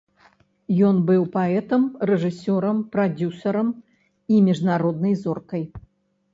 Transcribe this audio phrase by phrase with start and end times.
[0.87, 3.69] Ён быў паэтам, рэжысёрам, прадзюсарам
[4.35, 5.65] і міжнароднай зоркай.